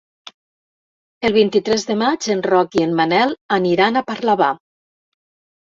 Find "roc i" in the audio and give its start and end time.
2.49-2.85